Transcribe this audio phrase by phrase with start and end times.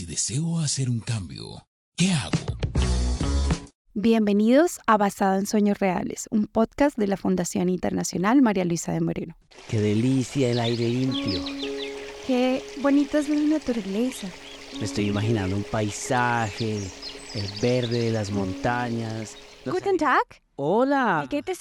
[0.00, 2.38] si deseo hacer un cambio, ¿qué hago?
[3.92, 9.02] Bienvenidos a Basado en Sueños Reales, un podcast de la Fundación Internacional María Luisa de
[9.02, 9.36] Moreno.
[9.68, 11.42] Qué delicia el aire limpio.
[12.26, 14.28] Qué bonita es la naturaleza.
[14.78, 16.78] Me estoy imaginando un paisaje,
[17.34, 19.36] el verde de las montañas.
[19.66, 20.24] los Guten Tag.
[20.56, 21.26] Hola.
[21.28, 21.54] ¿Qué te?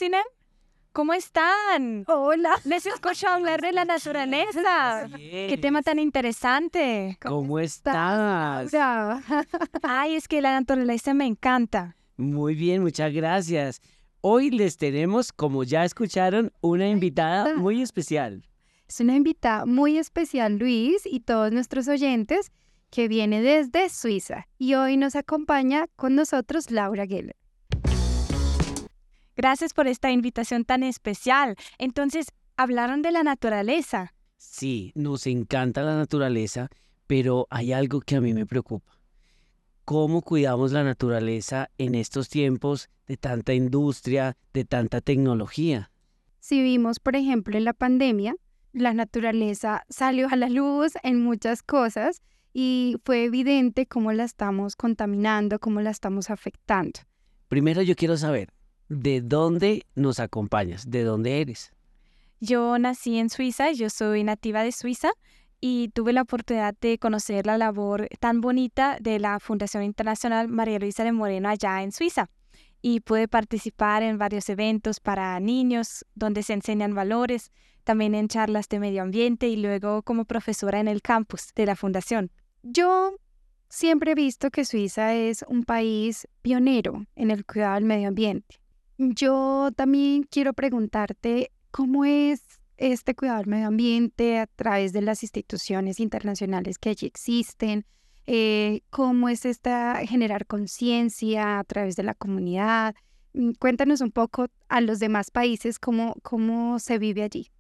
[1.00, 2.04] ¿Cómo están?
[2.08, 2.60] Hola.
[2.66, 5.08] Les escucho hablar de la naturaleza.
[5.16, 7.18] Qué tema tan interesante.
[7.22, 8.70] ¿Cómo estás?
[9.82, 11.96] Ay, es que la naturaleza me encanta.
[12.18, 13.82] Muy bien, muchas gracias.
[14.20, 18.44] Hoy les tenemos, como ya escucharon, una invitada muy especial.
[18.86, 22.52] Es una invitada muy especial, Luis, y todos nuestros oyentes,
[22.90, 24.48] que viene desde Suiza.
[24.58, 27.38] Y hoy nos acompaña con nosotros Laura Geller.
[29.40, 31.56] Gracias por esta invitación tan especial.
[31.78, 34.14] Entonces, hablaron de la naturaleza.
[34.36, 36.68] Sí, nos encanta la naturaleza,
[37.08, 38.92] pero hay algo que a mí me preocupa.
[39.86, 45.90] ¿Cómo cuidamos la naturaleza en estos tiempos de tanta industria, de tanta tecnología?
[46.42, 48.36] Si vimos, por ejemplo, en la pandemia,
[48.74, 52.22] la naturaleza salió a la luz en muchas cosas
[52.52, 57.00] y fue evidente cómo la estamos contaminando, cómo la estamos afectando.
[57.48, 58.52] Primero yo quiero saber,
[58.90, 60.90] ¿de dónde nos acompañas?
[60.90, 61.72] ¿De dónde eres?
[62.42, 65.12] Yo nací en Suiza, yo soy nativa de Suiza
[65.62, 70.80] y tuve la oportunidad de conocer la labor tan bonita de la Fundación Internacional María
[70.80, 72.30] Luisa de Moreno allá en Suiza.
[72.82, 77.52] Y pude participar en varios eventos para niños donde se enseñan valores,
[77.84, 81.76] también en charlas de medio ambiente y luego como profesora en el campus de la
[81.76, 82.32] fundación.
[82.64, 83.16] Yo
[83.68, 88.60] siempre he visto que Suiza es un país pionero en el cuidado del medio ambiente.
[89.02, 92.42] Yo también quiero preguntarte cómo es
[92.76, 97.86] este cuidado del medio ambiente a través de las instituciones internacionales que allí existen,
[98.28, 102.94] eh, cómo es esta generar conciencia a través de la comunidad.
[103.32, 107.52] Mm, Cuéntanos un poco a los demás países cómo, cómo se vive allí.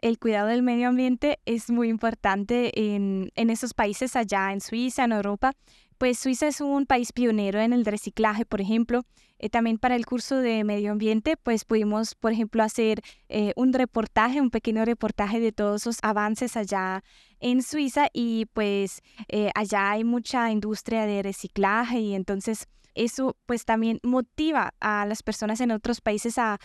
[0.00, 5.04] El cuidado del medio ambiente es muy importante en, en esos países allá, en Suiza,
[5.04, 5.52] en Europa.
[5.98, 9.04] Pues Suiza es un país pionero en el reciclaje, por ejemplo.
[9.38, 13.72] Eh, también para el curso de medio ambiente, pues pudimos, por ejemplo, hacer eh, un
[13.72, 17.02] reportaje, un pequeño reportaje de todos los avances allá
[17.40, 23.66] en Suiza y pues eh, allá hay mucha industria de reciclaje y entonces eso pues
[23.66, 26.58] también motiva a las personas en otros países a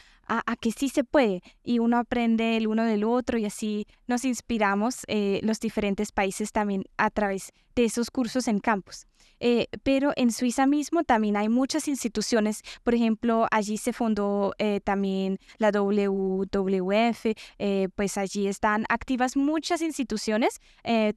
[0.62, 5.04] que sí se puede y uno aprende el uno del otro y así nos inspiramos
[5.08, 9.08] eh, los diferentes países también a través de esos cursos en campus.
[9.40, 14.80] Eh, pero en Suiza mismo también hay muchas instituciones, por ejemplo, allí se fundó eh,
[14.84, 20.60] también la WWF, eh, pues allí están activas muchas instituciones,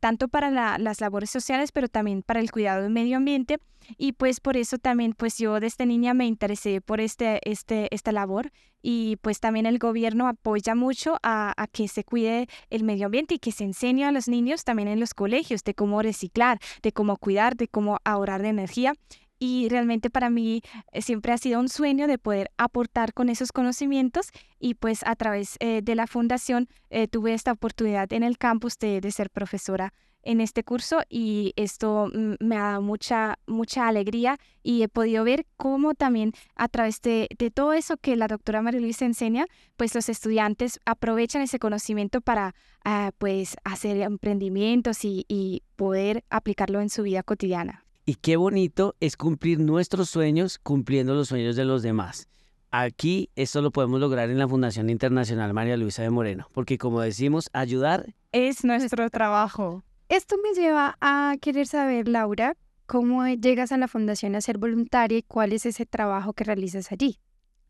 [0.00, 3.58] tanto para la- las labores sociales, pero también para el cuidado del medio ambiente.
[3.98, 8.12] Y pues por eso también, pues yo desde niña me interesé por este, este, esta
[8.12, 8.50] labor
[8.86, 13.38] y pues también el gobierno apoya mucho a, que se cuide el medio ambiente y
[13.38, 17.16] que se enseñe a los niños también en los colegios de cómo reciclar, de cómo
[17.16, 18.92] cuidar, de cómo ahorrar de energía.
[19.38, 20.60] Y realmente para mí
[20.92, 24.28] eh, siempre ha sido un sueño de poder aportar con esos conocimientos
[24.60, 28.78] y pues a través eh, de la fundación eh, tuve esta oportunidad en el campus
[28.78, 34.82] de ser profesora en este curso y esto me ha dado mucha, mucha alegría y
[34.82, 38.80] he podido ver cómo también a través de, de todo eso que la doctora María
[38.80, 39.46] Luisa enseña,
[39.76, 46.80] pues los estudiantes aprovechan ese conocimiento para ah, pues hacer emprendimientos y, y poder aplicarlo
[46.80, 47.84] en su vida cotidiana.
[48.06, 52.28] Y qué bonito es cumplir nuestros sueños cumpliendo los sueños de los demás.
[52.76, 57.00] Aquí esto lo podemos lograr en la Fundación Internacional María Luisa de Moreno, porque como
[57.00, 59.84] decimos, ayudar Es nuestro trabajo.
[60.08, 62.56] Esto me lleva a querer saber, Laura,
[62.86, 66.92] cómo llegas a la fundación a ser voluntaria y cuál es ese trabajo que realizas
[66.92, 67.18] allí.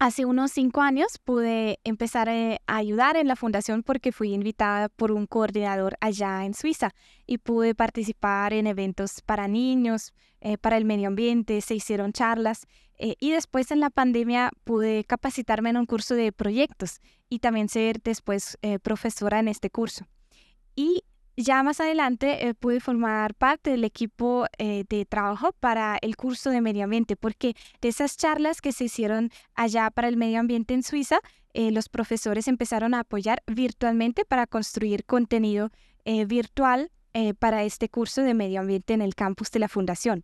[0.00, 4.89] Hace unos cinco años pude empezar eh, a ayudar en la fundación porque fui invitada
[4.89, 6.91] por un coordinador allá en Suiza
[7.26, 12.67] y pude participar en eventos para niños, eh, para el medio ambiente, se hicieron charlas
[12.99, 17.69] eh, y después en la pandemia pude capacitarme en un curso de proyectos y también
[17.69, 20.06] ser después profesora en este curso.
[20.75, 21.05] Y
[21.36, 26.50] ya más adelante eh, pude formar parte del equipo eh, de trabajo para el curso
[26.50, 30.75] de medio ambiente, porque de esas charlas que se hicieron allá para el medio ambiente
[30.75, 31.19] en Suiza,
[31.52, 35.70] eh, los profesores empezaron a apoyar virtualmente para construir contenido
[36.26, 36.90] virtual
[37.38, 40.22] para este curso de medio ambiente en el campus de la fundación.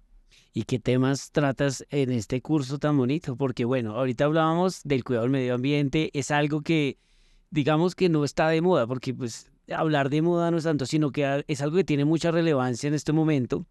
[0.53, 3.37] ¿Y qué temas tratas en este curso tan bonito?
[3.37, 6.99] Porque bueno, ahorita hablábamos del cuidado del medio ambiente, es algo que
[7.51, 11.11] digamos que no está de moda, porque pues hablar de moda no es tanto, sino
[11.11, 13.67] que a- es algo que tiene mucha relevancia en este momento.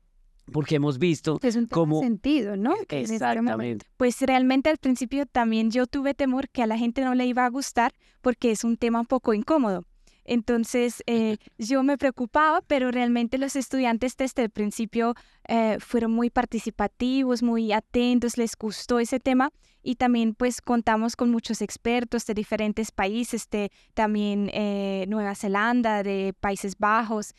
[0.51, 2.73] porque hemos visto es un como sentido, ¿no?
[2.73, 3.85] Este exactamente.
[3.97, 7.45] Pues realmente al principio también yo tuve temor que a la gente no le iba
[7.45, 9.85] a gustar porque es un tema un poco incómodo.
[10.29, 15.15] Entonces eh, yo me preocupaba, pero realmente los estudiantes desde el principio
[15.47, 21.31] eh, fueron muy participativos, muy atentos, les gustó ese tema y también pues contamos con
[21.31, 27.33] muchos expertos de diferentes países, de también eh, Nueva Zelanda, de Países Bajos,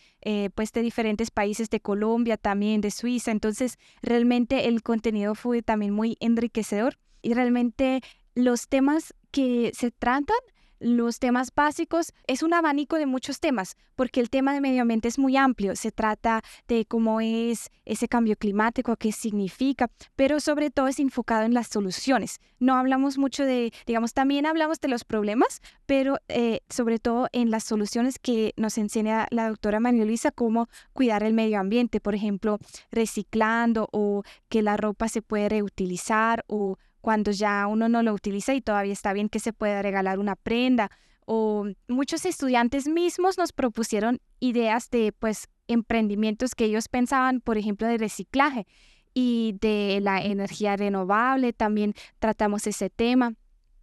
[0.54, 3.30] pues de diferentes países de Colombia, también de Suiza.
[3.30, 8.00] Entonces realmente el contenido fue también muy enriquecedor y realmente
[8.34, 10.36] los temas que se tratan
[10.80, 15.08] los temas básicos es un abanico de muchos temas, porque el tema de medio ambiente
[15.08, 15.76] es muy amplio.
[15.76, 21.44] Se trata de cómo es ese cambio climático, qué significa, pero sobre todo es enfocado
[21.44, 22.40] en las soluciones.
[22.58, 27.50] No hablamos mucho de, digamos, también hablamos de los problemas, pero eh, sobre todo en
[27.50, 32.14] las soluciones que nos enseña la doctora María Luisa, cómo cuidar el medio ambiente, por
[32.14, 32.58] ejemplo,
[32.90, 38.54] reciclando o que la ropa se puede reutilizar o cuando ya uno no lo utiliza
[38.54, 40.90] y todavía está bien que se pueda regalar una prenda.
[41.26, 47.86] O muchos estudiantes mismos nos propusieron ideas de pues emprendimientos que ellos pensaban, por ejemplo,
[47.86, 48.66] de reciclaje
[49.14, 53.34] y de la energía renovable, también tratamos ese tema.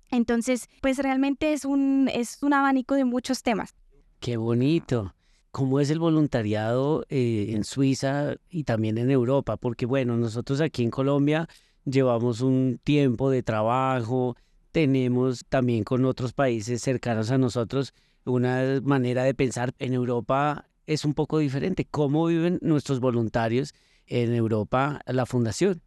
[0.09, 3.75] Entonces, pues realmente es un, es un abanico de muchos temas.
[4.19, 5.13] Qué bonito.
[5.51, 9.57] ¿Cómo es el voluntariado eh, en Suiza y también en Europa?
[9.57, 11.47] Porque bueno, nosotros aquí en Colombia
[11.89, 14.35] llevamos un tiempo de trabajo,
[14.71, 17.93] tenemos también con otros países cercanos a nosotros
[18.25, 19.73] una manera de pensar.
[19.79, 21.85] En Europa es un poco diferente.
[21.89, 23.73] ¿Cómo viven nuestros voluntarios
[24.05, 25.81] en Europa, la fundación?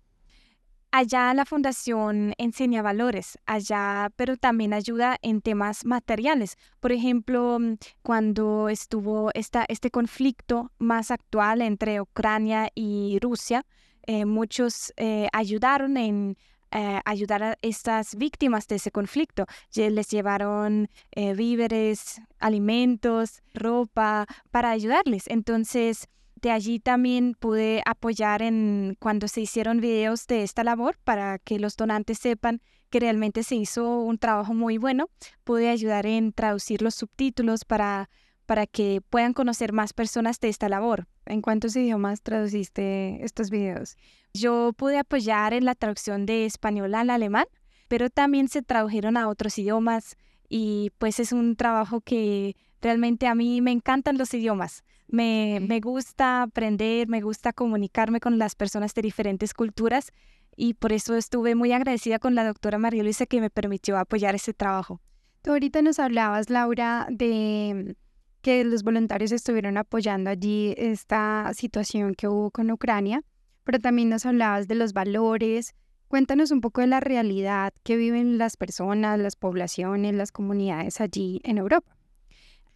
[0.93, 6.56] Allá la fundación enseña valores, allá, pero también ayuda en temas materiales.
[6.81, 7.58] Por ejemplo,
[8.02, 13.64] cuando estuvo esta, este conflicto más actual entre Ucrania y Rusia,
[14.12, 16.36] eh, muchos eh, ayudaron en
[16.72, 19.46] eh, ayudar a estas víctimas de ese conflicto.
[19.72, 25.28] Les llevaron víveres, alimentos, ropa para ayudarles.
[25.28, 26.08] Entonces,
[26.42, 31.60] de allí también pude apoyar en cuando se hicieron videos de esta labor para que
[31.60, 32.60] los donantes sepan
[32.90, 35.08] que realmente se hizo un trabajo muy bueno.
[35.44, 38.10] Pude ayudar en traducir los subtítulos para
[38.50, 41.06] para que puedan conocer más personas de esta labor.
[41.25, 43.97] ¿En cuántos idiomas traduciste estos videos?
[44.35, 47.44] Yo pude apoyar en la traducción de español al alemán,
[47.87, 50.17] pero también se tradujeron a otros idiomas
[50.49, 54.82] y pues es un trabajo que realmente a mí me encantan los idiomas.
[55.06, 60.11] Me, me gusta aprender, me gusta comunicarme con las personas de diferentes culturas
[60.56, 64.35] y por eso estuve muy agradecida con la doctora María Luisa que me permitió apoyar
[64.35, 65.00] ese trabajo.
[65.43, 67.94] Tú ahorita nos hablabas, Laura, de
[68.42, 73.22] que los voluntarios estuvieron apoyando allí esta situación que hubo con Ucrania,
[73.64, 75.75] pero también nos hablabas de los valores.
[76.08, 81.40] Cuéntanos un poco de la realidad que viven las personas, las poblaciones, las comunidades allí
[81.44, 81.96] en Europa.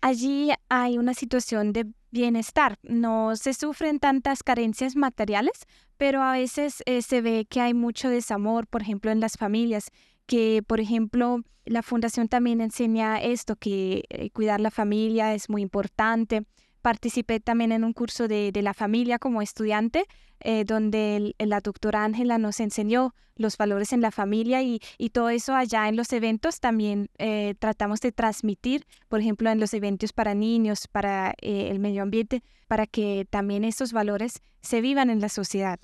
[0.00, 2.78] Allí hay una situación de bienestar.
[2.82, 5.66] No se sufren tantas carencias materiales,
[5.96, 9.88] pero a veces eh, se ve que hay mucho desamor, por ejemplo, en las familias
[10.26, 15.62] que, por ejemplo, la fundación también enseña esto, que eh, cuidar la familia es muy
[15.62, 16.46] importante.
[16.82, 20.04] Participé también en un curso de, la familia como estudiante,
[20.40, 24.80] eh, donde la doctora Ángela nos enseñó los valores en la familia y,
[25.12, 29.72] todo eso allá en los eventos también eh, tratamos de transmitir, por ejemplo, en los
[29.72, 35.20] eventos para niños, para el medio ambiente, para que también esos valores se vivan en
[35.20, 35.80] la sociedad.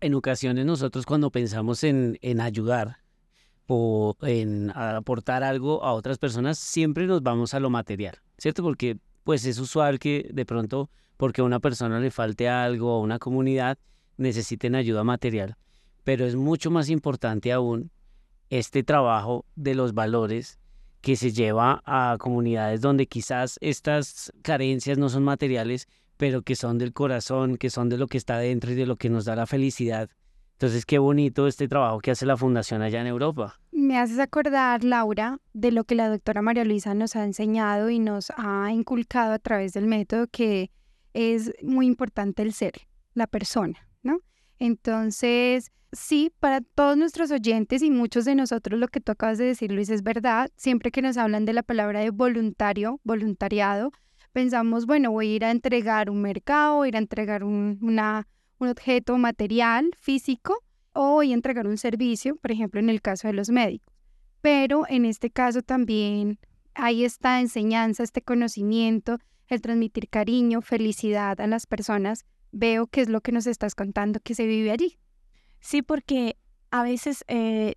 [0.00, 2.98] En ocasiones nosotros cuando pensamos en, en ayudar,
[3.66, 8.62] o en aportar algo a otras personas, siempre nos vamos a lo material, ¿cierto?
[8.62, 13.00] Porque pues es usual que de pronto, porque a una persona le falte algo a
[13.00, 13.78] una comunidad,
[14.16, 15.56] necesiten ayuda material.
[16.04, 17.90] Pero es mucho más importante aún
[18.50, 20.60] este trabajo de los valores
[21.00, 26.78] que se lleva a comunidades donde quizás estas carencias no son materiales, pero que son
[26.78, 29.36] del corazón, que son de lo que está dentro y de lo que nos da
[29.36, 30.08] la felicidad
[30.56, 33.60] entonces, qué bonito este trabajo que hace la Fundación allá en Europa.
[33.72, 37.98] Me haces acordar, Laura, de lo que la doctora María Luisa nos ha enseñado y
[37.98, 40.70] nos ha inculcado a través del método, que
[41.12, 42.72] es muy importante el ser,
[43.12, 44.20] la persona, ¿no?
[44.58, 49.44] Entonces, sí, para todos nuestros oyentes y muchos de nosotros lo que tú acabas de
[49.44, 50.48] decir, Luis, es verdad.
[50.56, 53.92] Siempre que nos hablan de la palabra de voluntario, voluntariado,
[54.32, 58.26] pensamos, bueno, voy a ir a entregar un mercado, ir a entregar una
[58.58, 63.34] un objeto material, físico, o y entregar un servicio, por ejemplo, en el caso de
[63.34, 63.94] los médicos.
[64.40, 66.38] Pero en este caso también
[66.74, 73.08] hay esta enseñanza, este conocimiento, el transmitir cariño, felicidad a las personas veo que es
[73.08, 74.98] lo que nos estás contando que se vive allí.
[75.60, 76.36] Sí, porque
[76.70, 77.74] a veces eh,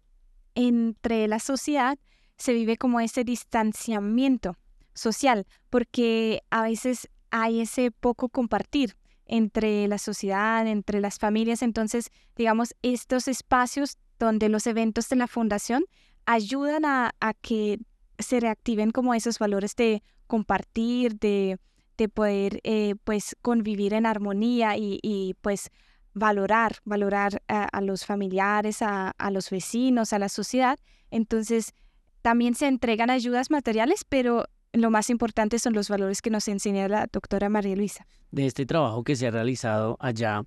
[0.56, 1.98] entre la sociedad
[2.38, 4.58] se vive como ese distanciamiento
[4.94, 8.96] social, porque a veces hay ese poco compartir
[9.30, 11.62] entre la sociedad, entre las familias.
[11.62, 15.86] Entonces, digamos, estos espacios donde los eventos de la fundación
[16.26, 17.80] ayudan a, que
[18.18, 21.58] se reactiven como esos valores de compartir, de,
[21.98, 25.70] de poder eh, pues convivir en armonía y, pues
[26.14, 30.78] valorar, valorar a, los familiares, a, a, los vecinos, a la sociedad.
[31.12, 31.74] Entonces,
[32.22, 36.88] también se entregan ayudas materiales, pero lo más importante son los valores que nos enseña
[36.88, 38.06] la doctora María Luisa.
[38.32, 40.44] De este trabajo que se ha realizado allá,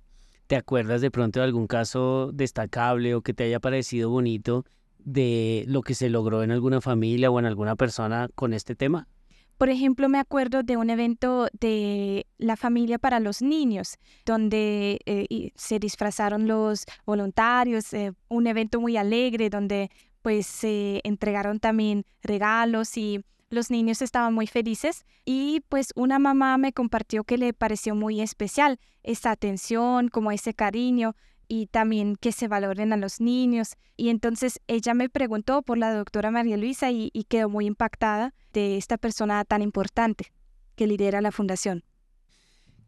[0.47, 4.65] ¿te acuerdas de pronto de algún caso destacable o que te haya parecido bonito
[4.99, 9.07] de lo que se logró en alguna familia o en alguna persona con este tema?
[9.57, 15.51] Por ejemplo, me acuerdo de un evento de la familia para los niños, donde eh,
[15.55, 22.97] se disfrazaron los voluntarios, eh, un evento muy alegre, donde pues se entregaron también regalos
[22.97, 27.95] y los niños estaban muy felices y pues una mamá me compartió que le pareció
[27.95, 31.15] muy especial esa atención, como ese cariño
[31.47, 33.75] y también que se valoren a los niños.
[33.95, 38.77] Y entonces ella me preguntó por la doctora María Luisa y, quedó muy impactada de
[38.77, 40.31] esta persona tan importante
[40.75, 41.83] que lidera la fundación.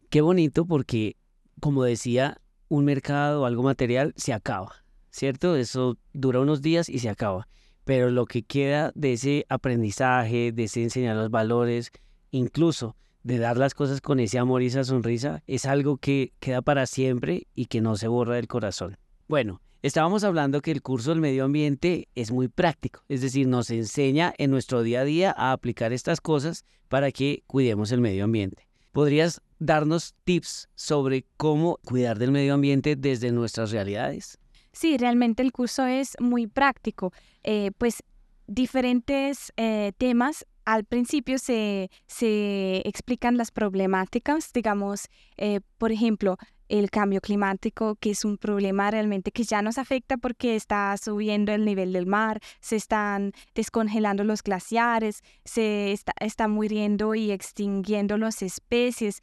[0.10, 1.18] Qué bonito porque,
[1.60, 5.56] como decía, un mercado o algo material se acaba, ¿cierto?
[5.56, 7.48] Eso dura unos días y se acaba
[7.86, 11.92] pero lo que queda de ese aprendizaje, de ese enseñar los valores,
[12.32, 16.62] incluso de dar las cosas con ese amor y esa sonrisa, es algo que queda
[16.62, 18.98] para siempre y que no se borra del corazón.
[19.28, 23.70] Bueno, estábamos hablando que el curso del medio ambiente es muy práctico, es decir, nos
[23.70, 28.24] enseña en nuestro día a día a aplicar estas cosas para que cuidemos el medio
[28.24, 28.68] ambiente.
[28.92, 34.40] ¿Podrías darnos tips sobre cómo cuidar del medio ambiente desde nuestras realidades?
[34.76, 37.14] Sí, realmente el curso es muy práctico.
[37.44, 38.04] Eh, pues
[38.46, 40.46] diferentes eh, temas.
[40.66, 48.10] Al principio se, se, explican las problemáticas, digamos, eh, por ejemplo, el cambio climático, que
[48.10, 52.42] es un problema realmente que ya nos afecta porque está subiendo el nivel del mar,
[52.60, 59.22] se están descongelando los glaciares, se está, está muriendo y extinguiendo las especies,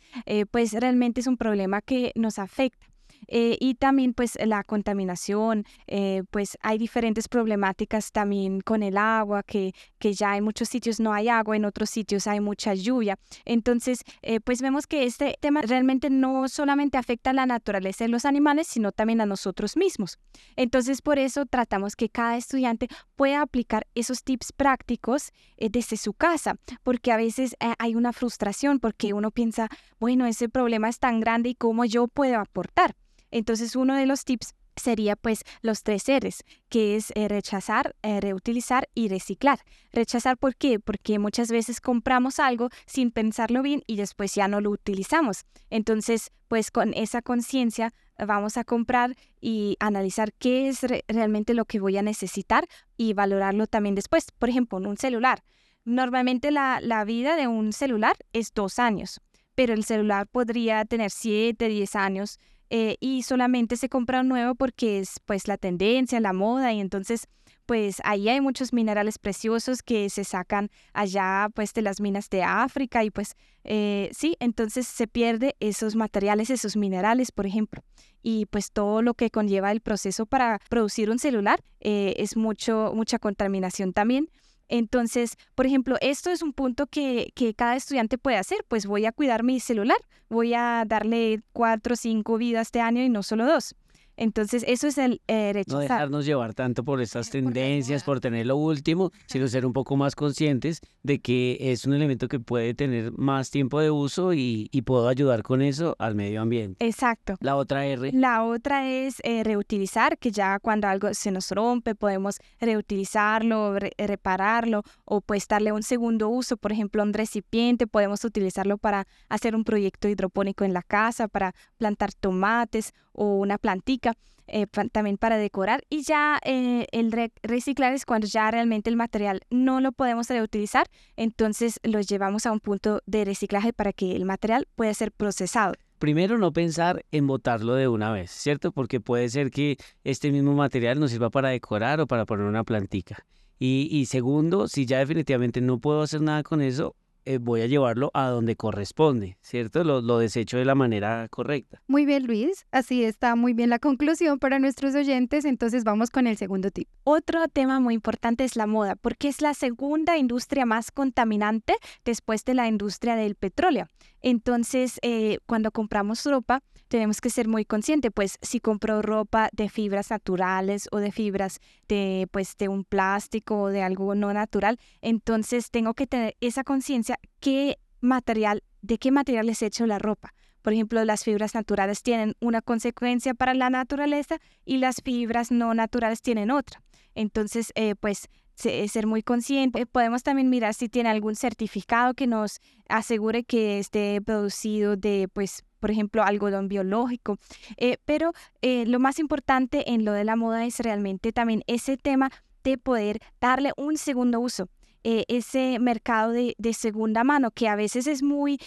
[0.52, 2.91] pues realmente es un problema que nos afecta.
[3.28, 9.42] Eh, y también pues la contaminación, eh, pues hay diferentes problemáticas también con el agua,
[9.42, 13.18] que, que ya en muchos sitios no hay agua, en otros sitios hay mucha lluvia.
[13.44, 18.08] Entonces, eh, pues vemos que este tema realmente no solamente afecta a la naturaleza de
[18.08, 20.18] los animales, sino también a nosotros mismos.
[20.56, 26.56] Entonces, por eso tratamos que cada estudiante pueda aplicar esos tips prácticos desde su casa,
[26.82, 31.50] porque a veces hay una frustración porque uno piensa, bueno, ese problema es tan grande
[31.50, 32.94] y cómo yo puedo aportar.
[33.32, 38.20] Entonces, uno de los tips sería pues los tres R's, que es eh, rechazar, eh,
[38.20, 39.60] reutilizar y reciclar.
[39.92, 40.80] Rechazar, ¿por qué?
[40.80, 45.44] Porque muchas veces compramos algo sin pensarlo bien y después ya no lo utilizamos.
[45.70, 51.80] Entonces, pues con esa conciencia vamos a comprar y analizar qué es realmente lo que
[51.80, 54.26] voy a necesitar y valorarlo también después.
[54.38, 55.42] Por ejemplo, en un celular.
[55.84, 59.20] Normalmente la, la vida de un celular es dos años,
[59.56, 62.38] pero el celular podría tener siete, diez años
[62.74, 66.80] eh, y solamente se compra un nuevo porque es pues la tendencia, la moda y
[66.80, 67.28] entonces
[67.66, 72.42] pues ahí hay muchos minerales preciosos que se sacan allá pues de las minas de
[72.42, 77.84] África y pues eh, sí, entonces se pierde esos materiales, esos minerales, por ejemplo.
[78.22, 82.92] Y pues todo lo que conlleva el proceso para producir un celular eh, es mucho,
[82.94, 84.30] mucha contaminación también.
[84.72, 89.04] Entonces, por ejemplo, esto es un punto que, que, cada estudiante puede hacer, pues voy
[89.04, 89.98] a cuidar mi celular,
[90.30, 93.74] voy a darle cuatro o cinco vidas este año y no solo dos.
[94.16, 98.56] Entonces, eso es el eh, No dejarnos llevar tanto por estas tendencias, por tener lo
[98.56, 103.12] último, sino ser un poco más conscientes de que es un elemento que puede tener
[103.12, 106.84] más tiempo de uso y, puedo ayudar con eso al medio ambiente.
[106.84, 107.36] Exacto.
[107.40, 108.10] La otra R.
[108.12, 114.82] La otra es eh, reutilizar, que ya cuando algo se nos rompe podemos reutilizarlo, repararlo
[115.04, 116.56] o pues darle un segundo uso.
[116.56, 121.54] Por ejemplo, un recipiente podemos utilizarlo para hacer un proyecto hidropónico en la casa, para
[121.78, 124.14] plantar tomates o una plantica.
[124.48, 129.40] Eh, también para decorar y ya eh, el reciclar es cuando ya realmente el material
[129.50, 134.24] no lo podemos reutilizar, entonces lo llevamos a un punto de reciclaje para que el
[134.24, 135.74] material pueda ser procesado.
[135.98, 138.72] Primero, no pensar en botarlo de una vez, ¿cierto?
[138.72, 142.64] Porque puede ser que este mismo material nos sirva para decorar o para poner una
[142.64, 143.24] plantica.
[143.60, 147.66] Y, y segundo, si ya definitivamente no puedo hacer nada con eso, eh, voy a
[147.66, 149.84] llevarlo a donde corresponde, ¿cierto?
[149.84, 151.82] Lo, lo desecho de la manera correcta.
[151.86, 152.66] Muy bien, Luis.
[152.70, 155.44] Así está muy bien la conclusión para nuestros oyentes.
[155.44, 156.88] Entonces vamos con el segundo tip.
[157.04, 161.74] Otro tema muy importante es la moda, porque es la segunda industria más contaminante
[162.04, 163.86] después de la industria del petróleo.
[164.20, 166.62] Entonces, eh, cuando compramos ropa,
[166.92, 171.58] tenemos que ser muy conscientes, pues si compro ropa de fibras naturales o de fibras
[171.88, 176.64] de, pues, de un plástico o de algo no natural, entonces tengo que tener esa
[176.64, 180.34] conciencia qué material, de qué material es hecho la ropa.
[180.60, 185.72] Por ejemplo, las fibras naturales tienen una consecuencia para la naturaleza y las fibras no
[185.72, 186.82] naturales tienen otra.
[187.14, 189.86] Entonces, eh, pues ser muy consciente.
[189.86, 195.64] Podemos también mirar si tiene algún certificado que nos asegure que esté producido de, pues,
[195.80, 197.38] por ejemplo, algodón biológico.
[197.76, 201.96] Eh, pero eh, lo más importante en lo de la moda es realmente también ese
[201.96, 202.30] tema
[202.62, 204.68] de poder darle un segundo uso.
[205.04, 208.58] Eh, ese mercado de, segunda mano que a veces es muy,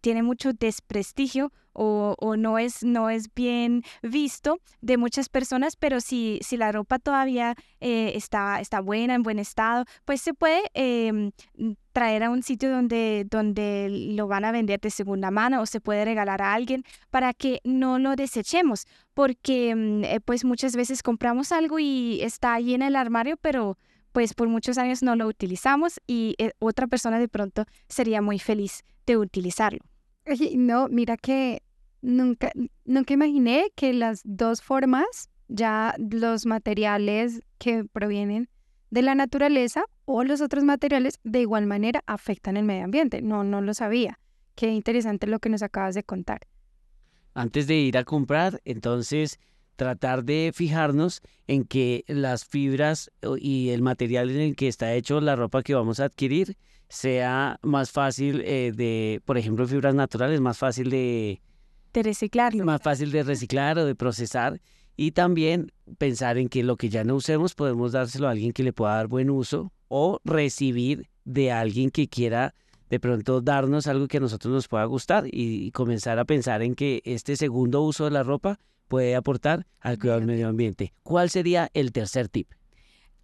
[0.00, 6.40] tiene mucho desprestigio o, no, es, no es bien visto de muchas personas, pero si,
[6.42, 11.30] si la ropa todavía eh, está, está buena, en buen estado, pues se puede em,
[11.92, 15.80] traer a un sitio donde, donde lo van a vender de segunda mano o se
[15.80, 21.02] puede regalar a alguien para que no lo desechemos, porque mm, eh, pues muchas veces
[21.02, 23.78] compramos algo y está ahí en el armario, pero
[24.18, 28.40] pues por muchos años no lo utilizamos y eh, otra persona de pronto sería muy
[28.40, 29.78] feliz de utilizarlo.
[30.56, 31.62] No, mira que
[32.02, 32.50] nunca,
[32.84, 38.48] nunca imaginé que las dos formas, ya los materiales que provienen
[38.90, 43.22] de la naturaleza o los otros materiales de igual manera afectan el medio ambiente.
[43.22, 44.18] No, no lo sabía.
[44.56, 46.40] Qué interesante lo que nos acabas de contar.
[47.34, 49.38] Antes de ir a comprar, entonces
[49.78, 55.20] tratar de fijarnos en que las fibras y el material en el que está hecho
[55.20, 56.56] la ropa que vamos a adquirir
[56.88, 61.40] sea más fácil eh, de, por ejemplo, fibras naturales, más fácil de,
[61.92, 62.64] de reciclarlo.
[62.64, 64.60] Más fácil de reciclar o de procesar.
[64.96, 68.64] Y también pensar en que lo que ya no usemos podemos dárselo a alguien que
[68.64, 72.52] le pueda dar buen uso o recibir de alguien que quiera
[72.90, 76.74] de pronto darnos algo que a nosotros nos pueda gustar y comenzar a pensar en
[76.74, 80.92] que este segundo uso de la ropa puede aportar al cuidado del medio ambiente.
[81.02, 82.50] ¿Cuál sería el tercer tip?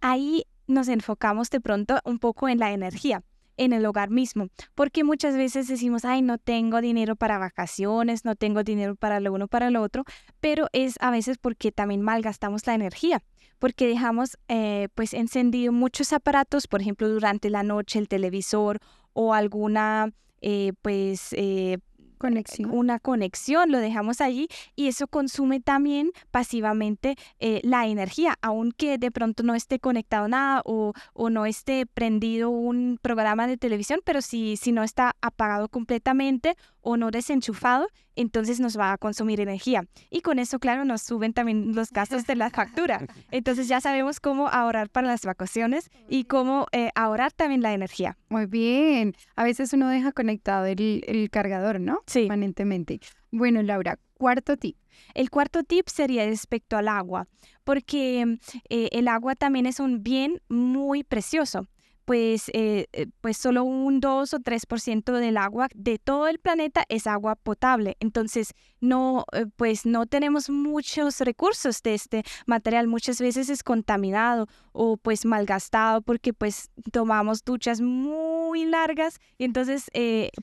[0.01, 3.23] Ahí nos enfocamos de pronto un poco en la energía
[3.57, 8.35] en el hogar mismo, porque muchas veces decimos, ay, no tengo dinero para vacaciones, no
[8.35, 10.03] tengo dinero para lo uno, para lo otro,
[10.41, 13.23] pero es a veces porque también malgastamos la energía,
[13.59, 18.79] porque dejamos eh, pues encendido muchos aparatos, por ejemplo, durante la noche, el televisor
[19.13, 21.77] o alguna eh, pues eh,
[22.15, 22.71] conexión.
[22.71, 29.11] una conexión, lo dejamos allí y eso consume también pasivamente eh, la energía, aunque de
[29.11, 34.21] pronto no esté conectado nada o, o, no esté prendido un programa de televisión, pero
[34.21, 39.83] si, si no está apagado completamente o no desenchufado, entonces nos va a consumir energía.
[40.11, 43.05] Y con eso, claro, nos suben también los gastos de la factura.
[43.31, 48.17] Entonces ya sabemos cómo ahorrar para las vacaciones y cómo eh, ahorrar también la energía.
[48.29, 49.15] Muy bien.
[49.35, 52.01] A veces uno deja conectado el, el cargador, ¿no?
[52.05, 52.21] Sí.
[52.21, 52.99] Permanentemente.
[53.31, 54.77] Bueno, Laura, cuarto tip.
[55.15, 57.27] El cuarto tip sería respecto al agua,
[57.63, 58.37] porque
[58.69, 61.67] eh, el agua también es un bien muy precioso
[62.05, 66.85] pues, eh, eh, pues solo un 2 o 3% del agua de todo el planeta
[66.87, 67.97] es agua potable.
[67.99, 72.87] Entonces, no, eh, pues no tenemos muchos recursos de este material.
[72.87, 79.89] Muchas veces es contaminado o pues malgastado porque pues tomamos duchas muy largas y entonces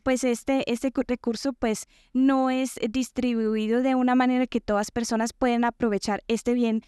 [0.02, 5.64] pues este, este recurso pues no es distribuido de una manera que todas personas pueden
[5.64, 6.82] aprovechar este bien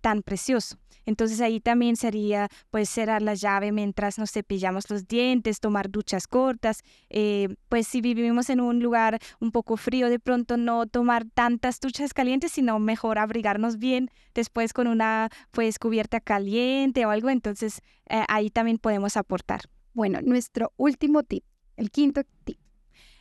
[0.00, 0.78] tan precioso.
[1.08, 3.72] Entonces ahí también sería pues cerrar la llave
[4.18, 9.50] nos cepillamos los dientes, tomar duchas cortas, eh, pues si vivimos en un lugar un
[9.50, 14.86] poco frío, de pronto no tomar tantas duchas calientes, sino mejor abrigarnos bien después con
[14.86, 19.62] una pues cubierta caliente o algo, entonces eh, ahí también podemos aportar.
[19.94, 21.44] Bueno, nuestro último tip,
[21.76, 22.58] el quinto tip.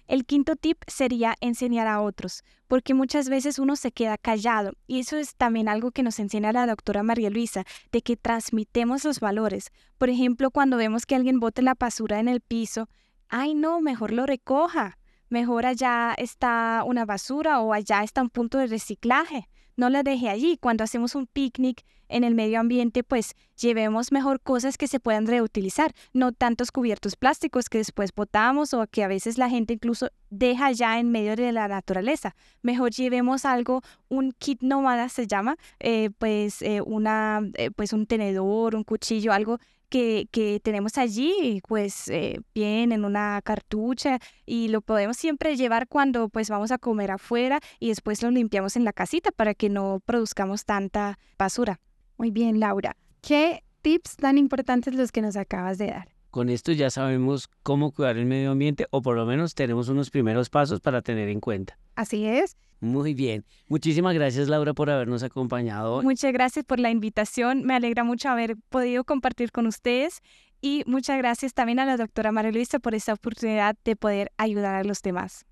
[0.08, 5.00] El quinto tip sería enseñar a otros, porque muchas veces uno se queda callado y
[5.00, 9.20] eso es también algo que nos enseña la doctora María Luisa, de que transmitemos los
[9.20, 9.72] valores.
[9.98, 12.88] Por ejemplo, cuando vemos que alguien bote la basura en el piso,
[13.28, 14.98] ay no, mejor lo recoja,
[15.30, 20.30] mejor allá está una basura o allá está un punto de reciclaje no la deje
[20.30, 20.58] allí.
[20.58, 25.28] Cuando hacemos un picnic en el medio ambiente, pues llevemos mejor cosas que se puedan
[25.28, 30.10] reutilizar, no tantos cubiertos plásticos que después botamos o que a veces la gente incluso
[30.30, 32.36] deja ya en medio de la naturaleza.
[32.62, 38.08] Mejor llevemos algo, un kit nómada se llama, eh, pues, eh, una, eh, pues un
[38.08, 44.68] tenedor, un cuchillo, algo que, que tenemos allí, pues eh, bien en una cartucha y
[44.70, 48.84] lo podemos siempre llevar cuando pues vamos a comer afuera y después lo limpiamos en
[48.84, 51.80] la casita para que no produzcamos tanta basura.
[52.18, 52.96] Muy bien, Laura.
[53.22, 56.17] ¿Qué tips tan importantes los que nos acabas de dar?
[56.30, 60.10] Con esto ya sabemos cómo cuidar el medio ambiente o por lo menos tenemos unos
[60.10, 61.80] primeros pasos para tener en cuenta.
[61.96, 62.58] Así es.
[62.80, 63.46] Muy bien.
[63.68, 66.04] Muchísimas gracias Laura por habernos acompañado.
[66.04, 67.64] Muchas gracias por la invitación.
[67.64, 70.22] Me alegra mucho haber podido compartir con ustedes
[70.62, 74.76] y muchas gracias también a la doctora María Luisa por esta oportunidad de poder ayudar
[74.76, 75.46] a los demás.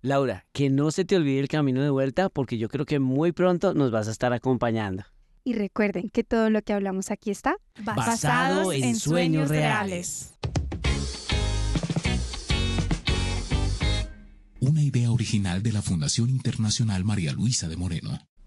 [0.00, 3.32] Laura, que no se te olvide el camino de vuelta porque yo creo que muy
[3.32, 5.04] pronto nos vas a estar acompañando.
[5.44, 10.32] Y recuerden que todo lo que hablamos aquí está basado en sueños reales.
[14.60, 18.18] Una idea original de la Fundación Internacional María Luisa de Moreno.